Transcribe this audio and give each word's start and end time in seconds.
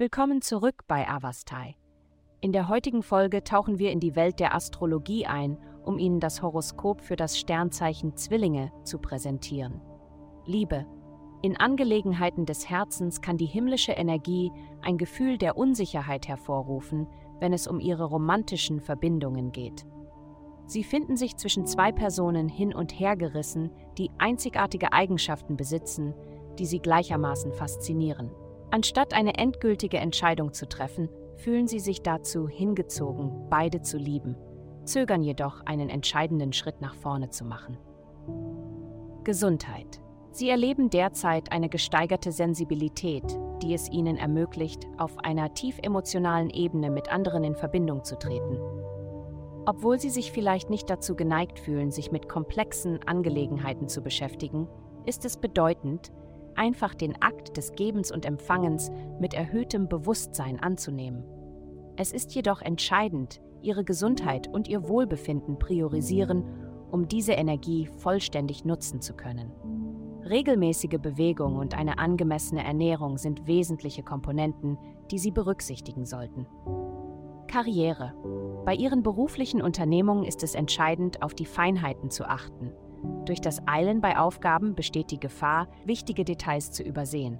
Willkommen 0.00 0.40
zurück 0.40 0.84
bei 0.88 1.06
Avastai. 1.06 1.76
In 2.40 2.52
der 2.52 2.70
heutigen 2.70 3.02
Folge 3.02 3.44
tauchen 3.44 3.78
wir 3.78 3.92
in 3.92 4.00
die 4.00 4.16
Welt 4.16 4.40
der 4.40 4.54
Astrologie 4.54 5.26
ein, 5.26 5.58
um 5.84 5.98
Ihnen 5.98 6.20
das 6.20 6.40
Horoskop 6.40 7.02
für 7.02 7.16
das 7.16 7.38
Sternzeichen 7.38 8.16
Zwillinge 8.16 8.72
zu 8.82 8.98
präsentieren. 8.98 9.82
Liebe. 10.46 10.86
In 11.42 11.58
Angelegenheiten 11.58 12.46
des 12.46 12.70
Herzens 12.70 13.20
kann 13.20 13.36
die 13.36 13.44
himmlische 13.44 13.92
Energie 13.92 14.50
ein 14.80 14.96
Gefühl 14.96 15.36
der 15.36 15.58
Unsicherheit 15.58 16.28
hervorrufen, 16.28 17.06
wenn 17.38 17.52
es 17.52 17.66
um 17.66 17.78
ihre 17.78 18.04
romantischen 18.04 18.80
Verbindungen 18.80 19.52
geht. 19.52 19.84
Sie 20.64 20.82
finden 20.82 21.18
sich 21.18 21.36
zwischen 21.36 21.66
zwei 21.66 21.92
Personen 21.92 22.48
hin 22.48 22.74
und 22.74 22.98
her 22.98 23.16
gerissen, 23.16 23.70
die 23.98 24.10
einzigartige 24.16 24.94
Eigenschaften 24.94 25.58
besitzen, 25.58 26.14
die 26.58 26.64
sie 26.64 26.78
gleichermaßen 26.78 27.52
faszinieren. 27.52 28.30
Anstatt 28.70 29.14
eine 29.14 29.34
endgültige 29.34 29.98
Entscheidung 29.98 30.52
zu 30.52 30.68
treffen, 30.68 31.08
fühlen 31.36 31.66
sie 31.66 31.80
sich 31.80 32.02
dazu 32.02 32.48
hingezogen, 32.48 33.48
beide 33.50 33.82
zu 33.82 33.96
lieben, 33.96 34.36
zögern 34.84 35.22
jedoch, 35.22 35.64
einen 35.66 35.88
entscheidenden 35.88 36.52
Schritt 36.52 36.80
nach 36.80 36.94
vorne 36.94 37.30
zu 37.30 37.44
machen. 37.44 37.78
Gesundheit. 39.24 40.00
Sie 40.32 40.48
erleben 40.48 40.90
derzeit 40.90 41.50
eine 41.50 41.68
gesteigerte 41.68 42.30
Sensibilität, 42.30 43.24
die 43.62 43.74
es 43.74 43.90
ihnen 43.90 44.16
ermöglicht, 44.16 44.86
auf 44.96 45.18
einer 45.18 45.52
tief 45.54 45.78
emotionalen 45.82 46.50
Ebene 46.50 46.90
mit 46.90 47.12
anderen 47.12 47.42
in 47.42 47.56
Verbindung 47.56 48.04
zu 48.04 48.16
treten. 48.16 48.58
Obwohl 49.66 49.98
sie 49.98 50.10
sich 50.10 50.30
vielleicht 50.30 50.70
nicht 50.70 50.88
dazu 50.88 51.16
geneigt 51.16 51.58
fühlen, 51.58 51.90
sich 51.90 52.12
mit 52.12 52.28
komplexen 52.28 53.00
Angelegenheiten 53.06 53.88
zu 53.88 54.02
beschäftigen, 54.02 54.68
ist 55.04 55.24
es 55.24 55.36
bedeutend, 55.36 56.12
einfach 56.60 56.94
den 56.94 57.20
Akt 57.22 57.56
des 57.56 57.72
Gebens 57.72 58.12
und 58.12 58.26
Empfangens 58.26 58.90
mit 59.18 59.32
erhöhtem 59.32 59.88
Bewusstsein 59.88 60.60
anzunehmen. 60.60 61.24
Es 61.96 62.12
ist 62.12 62.34
jedoch 62.34 62.60
entscheidend, 62.60 63.40
ihre 63.62 63.82
Gesundheit 63.82 64.46
und 64.46 64.68
ihr 64.68 64.86
Wohlbefinden 64.86 65.58
priorisieren, 65.58 66.44
um 66.90 67.08
diese 67.08 67.32
Energie 67.32 67.86
vollständig 67.86 68.66
nutzen 68.66 69.00
zu 69.00 69.14
können. 69.14 69.50
Regelmäßige 70.28 70.98
Bewegung 71.00 71.56
und 71.56 71.74
eine 71.74 71.98
angemessene 71.98 72.62
Ernährung 72.62 73.16
sind 73.16 73.46
wesentliche 73.46 74.02
Komponenten, 74.02 74.76
die 75.10 75.18
Sie 75.18 75.30
berücksichtigen 75.30 76.04
sollten. 76.04 76.46
Karriere. 77.48 78.12
Bei 78.66 78.74
Ihren 78.74 79.02
beruflichen 79.02 79.62
Unternehmungen 79.62 80.24
ist 80.24 80.42
es 80.42 80.54
entscheidend, 80.54 81.22
auf 81.22 81.32
die 81.32 81.46
Feinheiten 81.46 82.10
zu 82.10 82.24
achten– 82.28 82.70
durch 83.30 83.40
das 83.40 83.62
Eilen 83.68 84.00
bei 84.00 84.18
Aufgaben 84.18 84.74
besteht 84.74 85.12
die 85.12 85.20
Gefahr, 85.20 85.68
wichtige 85.84 86.24
Details 86.24 86.72
zu 86.72 86.82
übersehen. 86.82 87.38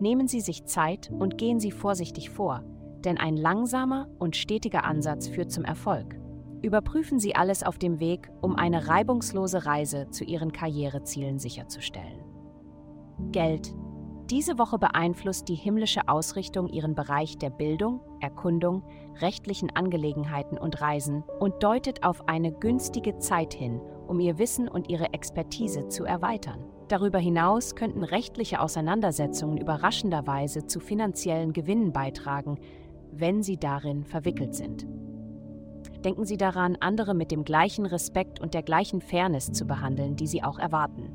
Nehmen 0.00 0.26
Sie 0.26 0.40
sich 0.40 0.64
Zeit 0.64 1.12
und 1.16 1.38
gehen 1.38 1.60
Sie 1.60 1.70
vorsichtig 1.70 2.28
vor, 2.28 2.64
denn 3.04 3.18
ein 3.18 3.36
langsamer 3.36 4.08
und 4.18 4.34
stetiger 4.34 4.82
Ansatz 4.82 5.28
führt 5.28 5.52
zum 5.52 5.64
Erfolg. 5.64 6.16
Überprüfen 6.60 7.20
Sie 7.20 7.36
alles 7.36 7.62
auf 7.62 7.78
dem 7.78 8.00
Weg, 8.00 8.32
um 8.40 8.56
eine 8.56 8.88
reibungslose 8.88 9.64
Reise 9.64 10.10
zu 10.10 10.24
Ihren 10.24 10.50
Karrierezielen 10.50 11.38
sicherzustellen. 11.38 12.24
Geld. 13.30 13.72
Diese 14.30 14.58
Woche 14.58 14.80
beeinflusst 14.80 15.48
die 15.48 15.54
himmlische 15.54 16.08
Ausrichtung 16.08 16.66
Ihren 16.66 16.96
Bereich 16.96 17.38
der 17.38 17.50
Bildung, 17.50 18.00
Erkundung, 18.20 18.82
rechtlichen 19.20 19.70
Angelegenheiten 19.76 20.58
und 20.58 20.80
Reisen 20.80 21.22
und 21.38 21.62
deutet 21.62 22.02
auf 22.02 22.26
eine 22.26 22.50
günstige 22.50 23.18
Zeit 23.18 23.54
hin, 23.54 23.80
um 24.08 24.18
ihr 24.20 24.38
Wissen 24.38 24.68
und 24.68 24.88
ihre 24.88 25.12
Expertise 25.12 25.88
zu 25.88 26.04
erweitern. 26.04 26.64
Darüber 26.88 27.18
hinaus 27.18 27.76
könnten 27.76 28.02
rechtliche 28.02 28.60
Auseinandersetzungen 28.60 29.58
überraschenderweise 29.58 30.66
zu 30.66 30.80
finanziellen 30.80 31.52
Gewinnen 31.52 31.92
beitragen, 31.92 32.58
wenn 33.12 33.42
sie 33.42 33.58
darin 33.58 34.04
verwickelt 34.04 34.54
sind. 34.54 34.86
Denken 36.04 36.24
Sie 36.24 36.36
daran, 36.36 36.76
andere 36.78 37.12
mit 37.12 37.32
dem 37.32 37.44
gleichen 37.44 37.84
Respekt 37.84 38.40
und 38.40 38.54
der 38.54 38.62
gleichen 38.62 39.00
Fairness 39.00 39.50
zu 39.50 39.66
behandeln, 39.66 40.14
die 40.14 40.28
Sie 40.28 40.44
auch 40.44 40.58
erwarten. 40.58 41.10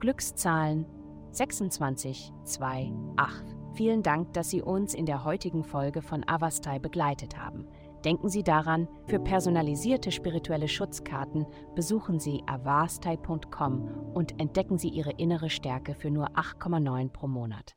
Glückszahlen 0.00 0.86
26, 1.30 2.32
2, 2.44 2.92
8. 3.16 3.44
Vielen 3.74 4.02
Dank, 4.02 4.32
dass 4.32 4.50
Sie 4.50 4.60
uns 4.60 4.92
in 4.92 5.06
der 5.06 5.24
heutigen 5.24 5.62
Folge 5.62 6.02
von 6.02 6.24
Avastai 6.26 6.80
begleitet 6.80 7.38
haben. 7.38 7.68
Denken 8.04 8.28
Sie 8.28 8.42
daran, 8.44 8.86
für 9.06 9.18
personalisierte 9.18 10.12
spirituelle 10.12 10.68
Schutzkarten 10.68 11.46
besuchen 11.74 12.20
Sie 12.20 12.42
avastai.com 12.46 14.12
und 14.14 14.40
entdecken 14.40 14.78
Sie 14.78 14.88
Ihre 14.88 15.12
innere 15.12 15.50
Stärke 15.50 15.94
für 15.94 16.10
nur 16.10 16.28
8,9 16.30 17.10
pro 17.10 17.26
Monat. 17.26 17.74